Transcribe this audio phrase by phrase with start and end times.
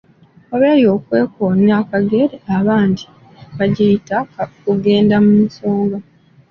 [0.53, 3.03] Oba “ey'okwekoona akagere” abandi
[3.57, 4.17] bagiyita
[4.63, 5.97] “kugenda mu nsonga”.